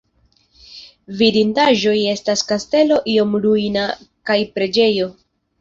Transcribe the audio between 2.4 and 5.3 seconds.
kastelo iom ruina kaj preĝejo.